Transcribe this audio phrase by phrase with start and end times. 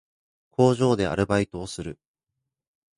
[0.49, 1.99] 工場でアルバイトをする